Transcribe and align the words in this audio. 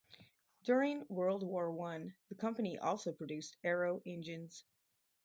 During 0.63 1.05
World 1.09 1.43
War 1.43 1.69
One 1.71 2.15
the 2.29 2.33
company 2.33 2.75
also 2.79 3.11
produced 3.13 3.57
aero 3.63 4.01
engines. 4.03 4.63